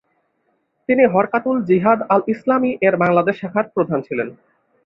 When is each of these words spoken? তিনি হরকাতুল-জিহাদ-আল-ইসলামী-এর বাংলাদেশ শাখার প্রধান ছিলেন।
তিনি 0.89 1.03
হরকাতুল-জিহাদ-আল-ইসলামী-এর 1.05 2.95
বাংলাদেশ 2.97 3.35
শাখার 3.41 3.65
প্রধান 3.75 3.99
ছিলেন। 4.01 4.27